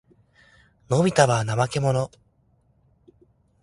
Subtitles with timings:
[0.89, 2.09] のびたは怠けもの。